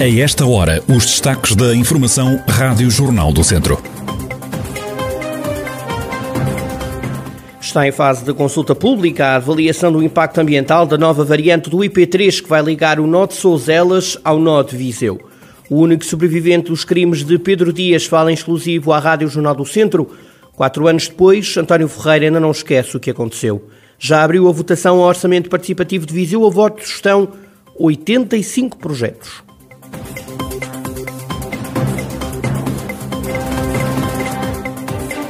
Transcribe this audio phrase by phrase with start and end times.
[0.00, 3.82] A esta hora, os destaques da Informação Rádio Jornal do Centro.
[7.60, 11.78] Está em fase de consulta pública a avaliação do impacto ambiental da nova variante do
[11.78, 15.20] IP3 que vai ligar o nó de Souzelas ao nó de Viseu.
[15.68, 19.66] O único sobrevivente dos crimes de Pedro Dias fala em exclusivo à Rádio Jornal do
[19.66, 20.08] Centro.
[20.52, 23.68] Quatro anos depois, António Ferreira ainda não esquece o que aconteceu.
[23.98, 26.46] Já abriu a votação ao Orçamento Participativo de Viseu.
[26.46, 27.30] A votos estão
[27.76, 29.47] 85 projetos.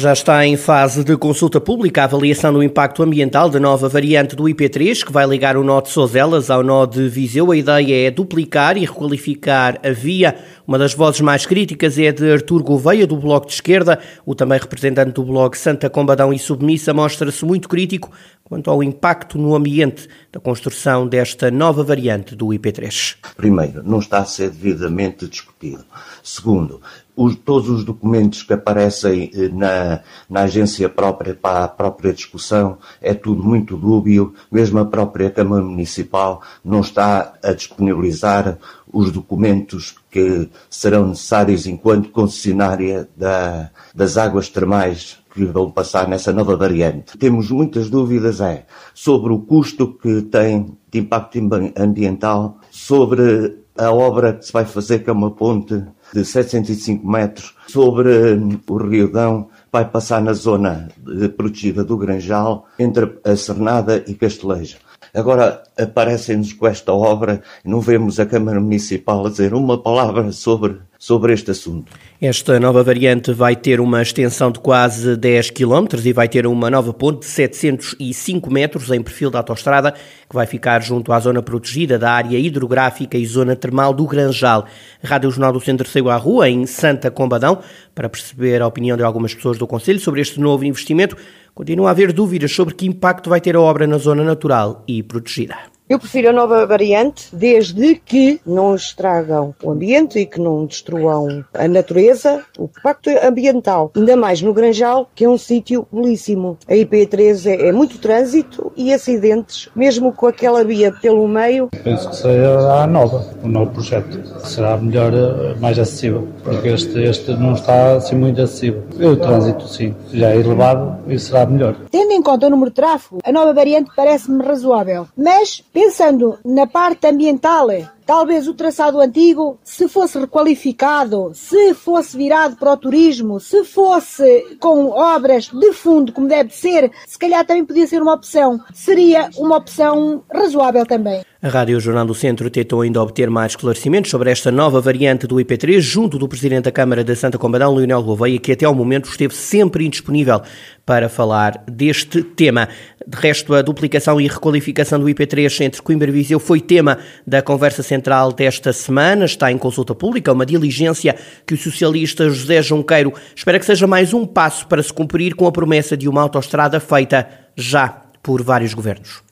[0.00, 4.34] Já está em fase de consulta pública a avaliação do impacto ambiental da nova variante
[4.34, 7.52] do IP3, que vai ligar o nó de Sozelas ao nó de Viseu.
[7.52, 10.34] A ideia é duplicar e requalificar a via.
[10.66, 13.98] Uma das vozes mais críticas é de Artur Gouveia, do Bloco de Esquerda.
[14.24, 18.10] O também representante do Bloco Santa Combadão e Submissa mostra-se muito crítico
[18.42, 23.16] quanto ao impacto no ambiente da construção desta nova variante do IP3.
[23.36, 25.84] Primeiro, não está a ser devidamente discutido.
[26.22, 26.80] Segundo,
[27.20, 32.78] os, todos os documentos que aparecem eh, na, na agência própria para a própria discussão
[33.00, 38.58] é tudo muito dúbio, mesmo a própria Câmara Municipal não está a disponibilizar
[38.90, 46.32] os documentos que serão necessários enquanto concessionária da, das águas termais que vão passar nessa
[46.32, 47.18] nova variante.
[47.18, 51.38] Temos muitas dúvidas é sobre o custo que tem de impacto
[51.76, 57.54] ambiental, sobre a obra que se vai fazer, que é uma ponte de 705 metros
[57.68, 60.88] sobre hum, o Rio Dão, vai passar na zona
[61.36, 64.78] protegida do Granjal, entre a Cernada e Castelejo.
[65.14, 70.78] Agora aparecem-nos com esta obra não vemos a Câmara Municipal a dizer uma palavra sobre,
[71.00, 71.90] sobre este assunto.
[72.20, 76.68] Esta nova variante vai ter uma extensão de quase 10 km e vai ter uma
[76.68, 81.42] nova ponte de 705 metros em perfil da autostrada, que vai ficar junto à zona
[81.42, 84.66] protegida da área hidrográfica e zona termal do Granjal.
[85.02, 87.60] Rádio Jornal do Centro saiu à rua, em Santa Combadão,
[87.94, 91.16] para perceber a opinião de algumas pessoas do Conselho sobre este novo investimento.
[91.54, 95.02] Continua a haver dúvidas sobre que impacto vai ter a obra na zona natural e
[95.02, 95.69] protegida.
[95.90, 101.44] Eu prefiro a nova variante, desde que não estragam o ambiente e que não destruam
[101.52, 103.90] a natureza, o impacto ambiental.
[103.96, 106.56] Ainda mais no Granjal, que é um sítio belíssimo.
[106.68, 111.68] A IP3 é, é, muito trânsito e acidentes, mesmo com aquela via pelo meio.
[111.82, 114.46] Penso que será a nova, o novo projeto.
[114.46, 118.84] Será melhor, eh, mais acessível, porque este, este não está assim muito acessível.
[118.94, 121.74] O trânsito, sim, já é elevado e será melhor.
[121.90, 125.08] Tendo em conta o número de tráfego, a nova variante parece-me razoável.
[125.16, 127.68] Mas, pensando na parte ambiental,
[128.10, 134.56] Talvez o traçado antigo, se fosse requalificado, se fosse virado para o turismo, se fosse
[134.58, 138.58] com obras de fundo, como deve ser, se calhar também podia ser uma opção.
[138.74, 141.22] Seria uma opção razoável também.
[141.42, 145.36] A Rádio Jornal do Centro tentou ainda obter mais esclarecimentos sobre esta nova variante do
[145.36, 149.08] IP3, junto do Presidente da Câmara de Santa Combadão, Leonel Gouveia, que até ao momento
[149.08, 150.42] esteve sempre indisponível
[150.84, 152.68] para falar deste tema.
[153.06, 157.40] De resto, a duplicação e requalificação do IP3 entre Coimbra e Viseu foi tema da
[157.40, 159.26] conversa central central desta semana.
[159.26, 161.14] Está em consulta pública uma diligência
[161.46, 165.46] que o socialista José Junqueiro espera que seja mais um passo para se cumprir com
[165.46, 167.88] a promessa de uma autoestrada feita já
[168.22, 169.22] por vários governos.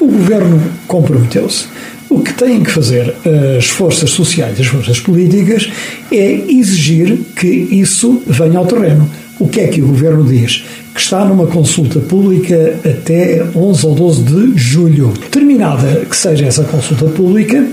[0.00, 1.66] O governo comprometeu-se.
[2.08, 3.14] O que têm que fazer
[3.56, 5.70] as forças sociais, as forças políticas,
[6.12, 9.10] é exigir que isso venha ao terreno.
[9.40, 10.62] O que é que o governo diz?
[10.94, 15.12] Que está numa consulta pública até 11 ou 12 de julho.
[15.30, 17.64] Terminada que seja essa consulta pública,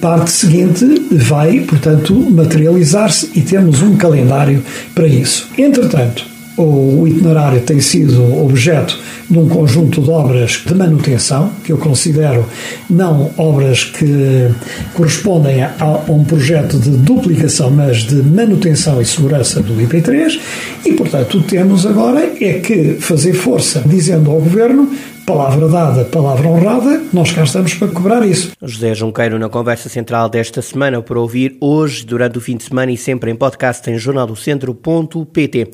[0.00, 4.62] parte seguinte vai, portanto, materializar-se e temos um calendário
[4.94, 5.48] para isso.
[5.56, 11.78] Entretanto, o itinerário tem sido objeto de um conjunto de obras de manutenção, que eu
[11.78, 12.46] considero
[12.88, 14.48] não obras que
[14.94, 20.38] correspondem a um projeto de duplicação, mas de manutenção e segurança do IP3,
[20.84, 24.90] e portanto o que temos agora é que fazer força, dizendo ao Governo
[25.26, 28.52] palavra dada, palavra honrada, nós cá estamos para cobrar isso.
[28.62, 32.92] José Junqueiro na conversa central desta semana para ouvir hoje, durante o fim de semana
[32.92, 35.70] e sempre em podcast em jornaldocentro.pt.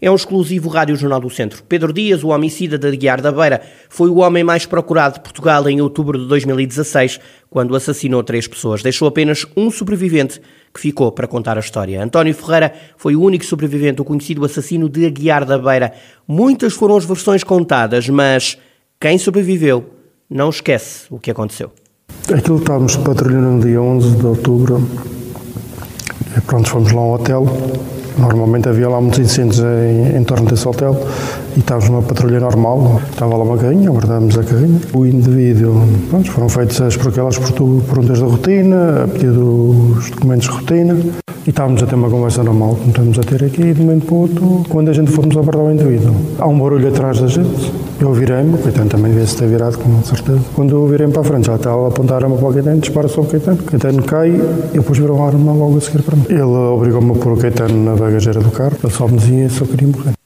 [0.00, 1.62] É um exclusivo Rádio Jornal do Centro.
[1.68, 5.68] Pedro Dias, o homicida de Aguiar da Beira, foi o homem mais procurado de Portugal
[5.68, 8.82] em outubro de 2016, quando assassinou três pessoas.
[8.82, 10.40] Deixou apenas um sobrevivente
[10.72, 12.02] que ficou para contar a história.
[12.02, 15.92] António Ferreira foi o único sobrevivente do conhecido assassino de Aguiar da Beira.
[16.26, 18.58] Muitas foram as versões contadas, mas
[19.00, 19.84] quem sobreviveu
[20.28, 21.70] não esquece o que aconteceu.
[22.32, 24.88] Aquilo estávamos patrulhando no dia 11 de outubro.
[26.46, 27.46] Pronto, fomos lá ao hotel.
[28.18, 30.96] Normalmente havia lá muitos incêndios em, em torno desse hotel
[31.56, 33.00] e estávamos numa patrulha normal.
[33.10, 34.80] Estava lá uma carrinha, guardámos a carrinha.
[34.92, 40.54] O indivíduo, pronto, foram feitas as aquelas perguntas da rotina, a pedido dos documentos de
[40.54, 43.84] rotina e estávamos a ter uma conversa normal, como estamos a ter aqui, de um
[43.84, 46.14] momento para o outro, quando a gente fomos abordar o indivíduo.
[46.38, 50.02] Há um barulho atrás da gente, eu virei-me, o Caetano também devia-se ter virado, com
[50.02, 50.40] certeza.
[50.54, 52.80] Quando eu virei para a frente, já estava a apontar a arma para o Caetano,
[52.80, 53.58] dispara sobre o Caetano.
[53.60, 56.24] O Caetano cai e depois virou a arma logo a seguir para mim.
[56.28, 59.60] Ele obrigou-me a pôr o Caetano na bagageira do carro, ele só me dizia se
[59.60, 60.23] eu queria morrer.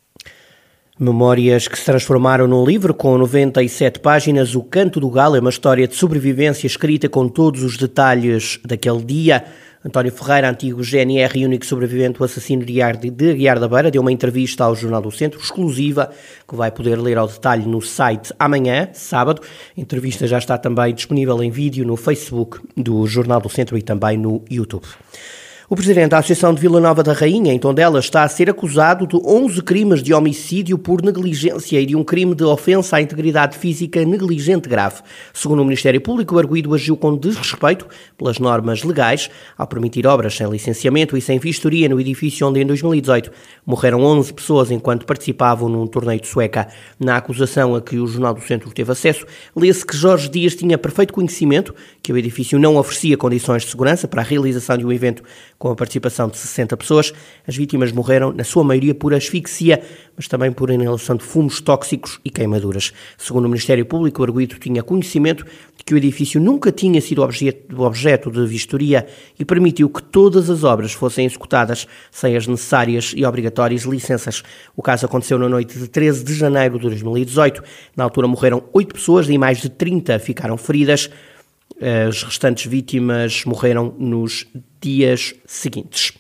[1.00, 4.56] Memórias que se transformaram num livro com 97 páginas.
[4.56, 9.04] O Canto do Galo é uma história de sobrevivência escrita com todos os detalhes daquele
[9.04, 9.44] dia.
[9.84, 14.10] António Ferreira, antigo GNR e único sobrevivente do assassino de Aguiar da Beira, deu uma
[14.10, 16.10] entrevista ao Jornal do Centro, exclusiva,
[16.48, 19.40] que vai poder ler ao detalhe no site amanhã, sábado.
[19.76, 23.82] A entrevista já está também disponível em vídeo no Facebook do Jornal do Centro e
[23.82, 24.84] também no YouTube.
[25.70, 29.06] O presidente da Associação de Vila Nova da Rainha, em Tondela, está a ser acusado
[29.06, 33.58] de 11 crimes de homicídio por negligência e de um crime de ofensa à integridade
[33.58, 35.02] física negligente grave.
[35.34, 37.86] Segundo o Ministério Público, o arguído agiu com desrespeito
[38.16, 39.28] pelas normas legais
[39.58, 43.30] ao permitir obras sem licenciamento e sem vistoria no edifício onde, em 2018,
[43.66, 46.66] morreram 11 pessoas enquanto participavam num torneio de sueca.
[46.98, 50.78] Na acusação a que o Jornal do Centro teve acesso, lê-se que Jorge Dias tinha
[50.78, 54.90] perfeito conhecimento que o edifício não oferecia condições de segurança para a realização de um
[54.90, 55.22] evento
[55.58, 57.12] com a participação de 60 pessoas.
[57.46, 59.82] As vítimas morreram, na sua maioria, por asfixia,
[60.16, 62.92] mas também por inalação de fumos tóxicos e queimaduras.
[63.16, 65.44] Segundo o Ministério Público, o arguido tinha conhecimento
[65.76, 69.06] de que o edifício nunca tinha sido objeto, de vistoria
[69.38, 74.42] e permitiu que todas as obras fossem executadas sem as necessárias e obrigatórias licenças.
[74.76, 77.62] O caso aconteceu na noite de 13 de janeiro de 2018.
[77.96, 81.10] Na altura morreram oito pessoas e mais de 30 ficaram feridas.
[81.80, 84.46] As restantes vítimas morreram nos
[84.80, 86.12] dias seguintes.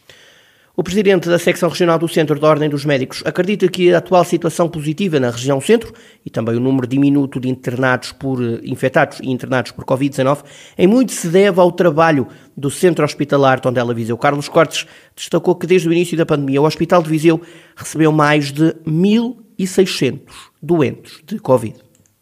[0.78, 4.24] O presidente da secção regional do Centro da Ordem dos Médicos acredita que a atual
[4.24, 5.92] situação positiva na região centro
[6.24, 10.44] e também o número diminuto de internados por infectados e internados por Covid-19
[10.78, 14.16] em muito se deve ao trabalho do Centro Hospitalar Tondela Viseu.
[14.16, 17.42] Carlos Cortes destacou que desde o início da pandemia o Hospital de Viseu
[17.74, 20.20] recebeu mais de 1.600
[20.62, 21.74] doentes de Covid.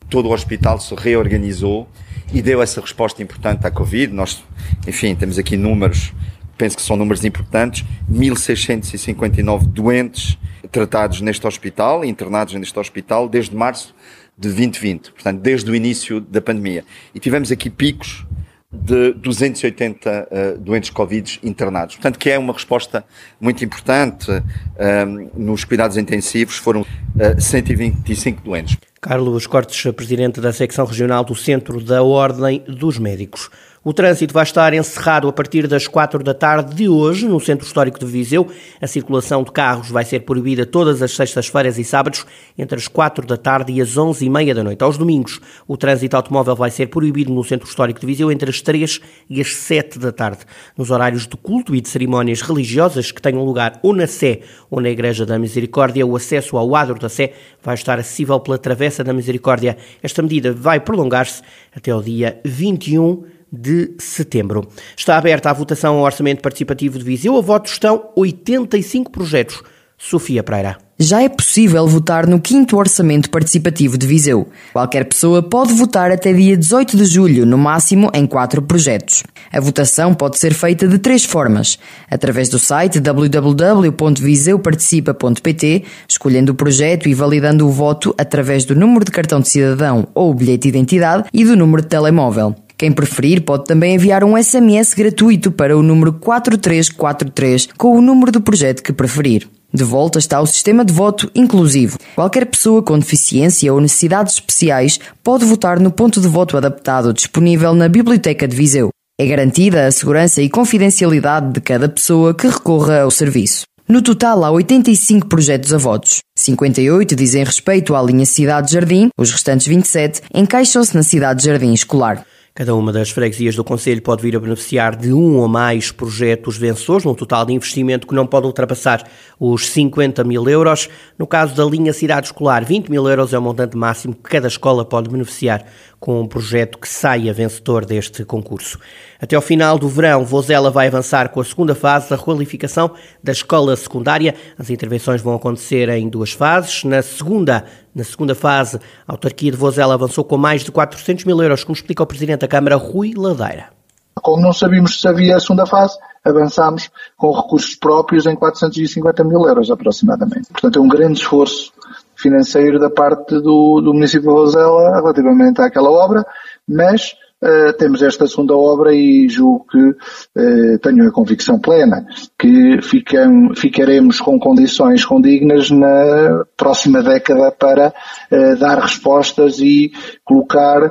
[0.08, 1.86] Todo o hospital se reorganizou
[2.32, 4.14] e deu essa resposta importante à Covid.
[4.14, 4.42] Nós,
[4.88, 6.14] enfim, temos aqui números,
[6.56, 10.38] penso que são números importantes, 1.659 doentes
[10.70, 13.94] tratados neste hospital, internados neste hospital, desde março
[14.36, 16.84] de 2020, portanto, desde o início da pandemia.
[17.14, 18.26] E tivemos aqui picos
[18.70, 21.94] de 280 uh, eh, doentes Covid internados.
[21.94, 23.04] Portanto, que é uma resposta
[23.40, 24.30] muito importante.
[24.30, 26.86] Uh, nos cuidados intensivos foram uh,
[27.18, 28.76] eh, 125 doentes.
[29.00, 33.48] Carlos Cortes, presidente da secção regional do Centro da Ordem dos Médicos.
[33.86, 37.64] O trânsito vai estar encerrado a partir das quatro da tarde de hoje no Centro
[37.64, 38.48] Histórico de Viseu.
[38.80, 42.26] A circulação de carros vai ser proibida todas as sextas-feiras e sábados
[42.58, 44.82] entre as quatro da tarde e as onze e meia da noite.
[44.82, 48.60] Aos domingos, o trânsito automóvel vai ser proibido no Centro Histórico de Viseu entre as
[48.60, 49.00] três
[49.30, 50.40] e as sete da tarde.
[50.76, 54.80] Nos horários de culto e de cerimónias religiosas que tenham lugar ou na Sé ou
[54.80, 59.04] na Igreja da Misericórdia, o acesso ao adro da Sé vai estar acessível pela Travessa
[59.04, 59.76] da Misericórdia.
[60.02, 61.40] Esta medida vai prolongar-se
[61.72, 64.68] até ao dia 21 de setembro.
[64.96, 67.36] Está aberta a votação ao Orçamento Participativo de Viseu.
[67.36, 69.62] A voto estão 85 projetos.
[69.98, 70.76] Sofia Pereira.
[70.98, 74.48] Já é possível votar no 5 Orçamento Participativo de Viseu.
[74.72, 79.22] Qualquer pessoa pode votar até dia 18 de julho, no máximo em quatro projetos.
[79.52, 81.78] A votação pode ser feita de três formas:
[82.10, 89.10] através do site www.viseuparticipa.pt, escolhendo o projeto e validando o voto através do número de
[89.10, 92.54] cartão de cidadão ou bilhete de identidade e do número de telemóvel.
[92.78, 98.30] Quem preferir pode também enviar um SMS gratuito para o número 4343 com o número
[98.30, 99.48] do projeto que preferir.
[99.72, 101.98] De volta está o sistema de voto inclusivo.
[102.14, 107.74] Qualquer pessoa com deficiência ou necessidades especiais pode votar no ponto de voto adaptado disponível
[107.74, 108.90] na Biblioteca de Viseu.
[109.18, 113.62] É garantida a segurança e confidencialidade de cada pessoa que recorra ao serviço.
[113.88, 116.18] No total, há 85 projetos a votos.
[116.36, 122.26] 58 dizem respeito à linha Cidade-Jardim, os restantes 27 encaixam-se na Cidade-Jardim escolar.
[122.56, 126.56] Cada uma das freguesias do Conselho pode vir a beneficiar de um ou mais projetos
[126.56, 129.06] vencedores, num total de investimento que não pode ultrapassar
[129.38, 130.88] os 50 mil euros.
[131.18, 134.48] No caso da linha Cidade Escolar, 20 mil euros é o montante máximo que cada
[134.48, 135.66] escola pode beneficiar
[136.00, 138.78] com um projeto que saia vencedor deste concurso.
[139.20, 142.90] Até ao final do verão, Vozela vai avançar com a segunda fase da requalificação
[143.22, 144.34] da escola secundária.
[144.58, 146.84] As intervenções vão acontecer em duas fases.
[146.84, 151.42] Na segunda, Na segunda fase, a autarquia de Vozela avançou com mais de 400 mil
[151.42, 153.70] euros, como explica o Presidente da Câmara, Rui Ladeira.
[154.16, 159.48] Como não sabíamos se havia a segunda fase, avançámos com recursos próprios em 450 mil
[159.48, 160.48] euros aproximadamente.
[160.52, 161.72] Portanto, é um grande esforço
[162.14, 166.26] financeiro da parte do, do município de Rosela relativamente àquela obra,
[166.68, 172.06] mas uh, temos esta segunda obra e julgo que uh, tenho a convicção plena
[172.38, 177.88] que ficam, ficaremos com condições condignas na próxima década para
[178.30, 179.92] uh, dar respostas e
[180.24, 180.90] colocar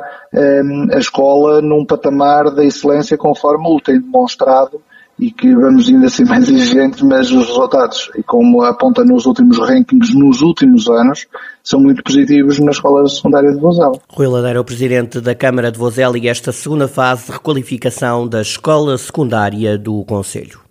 [0.92, 4.82] a escola num patamar da excelência conforme o tem demonstrado
[5.20, 9.58] e que vamos ainda ser mais exigentes, mas os resultados, e como aponta nos últimos
[9.58, 11.26] rankings nos últimos anos,
[11.64, 14.00] são muito positivos na escola secundária de Vozela.
[14.10, 18.42] Rui Ladeira, o presidente da Câmara de Vozela e esta segunda fase de requalificação da
[18.42, 20.65] escola secundária do Conselho.